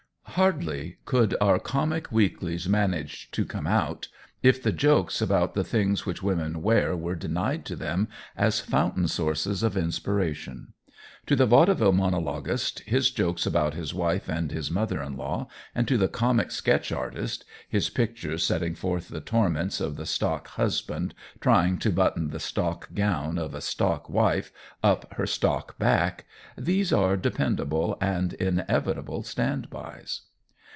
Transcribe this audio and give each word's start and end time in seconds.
Hardly 0.35 0.97
could 1.03 1.35
our 1.41 1.59
comic 1.59 2.09
weeklies 2.09 2.67
manage 2.69 3.29
to 3.31 3.43
come 3.43 3.67
out 3.67 4.07
if 4.41 4.63
the 4.63 4.71
jokes 4.71 5.21
about 5.21 5.55
the 5.55 5.63
things 5.63 6.05
which 6.05 6.23
women 6.23 6.61
wear 6.61 6.95
were 6.95 7.15
denied 7.15 7.65
to 7.65 7.75
them 7.75 8.07
as 8.37 8.61
fountain 8.61 9.09
sources 9.09 9.61
of 9.61 9.75
inspiration. 9.75 10.73
To 11.27 11.35
the 11.35 11.45
vaudeville 11.45 11.91
monologist 11.91 12.79
his 12.79 13.11
jokes 13.11 13.45
about 13.45 13.75
his 13.75 13.93
wife 13.93 14.27
and 14.27 14.51
his 14.51 14.71
mother 14.71 15.03
in 15.03 15.17
law 15.17 15.47
and 15.75 15.87
to 15.87 15.95
the 15.95 16.07
comic 16.07 16.49
sketch 16.49 16.91
artist 16.91 17.45
his 17.69 17.89
pictures 17.91 18.43
setting 18.43 18.73
forth 18.73 19.09
the 19.09 19.21
torments 19.21 19.79
of 19.79 19.97
the 19.97 20.07
stock 20.07 20.47
husband 20.47 21.13
trying 21.39 21.77
to 21.77 21.91
button 21.91 22.29
the 22.31 22.39
stock 22.39 22.91
gown 22.95 23.37
of 23.37 23.53
a 23.53 23.61
stock 23.61 24.09
wife 24.09 24.51
up 24.81 25.13
her 25.13 25.27
stock 25.27 25.77
back 25.77 26.25
these 26.57 26.91
are 26.91 27.15
dependable 27.15 27.99
and 28.01 28.33
inevitable 28.33 29.21
stand 29.21 29.69
bys. 29.69 30.21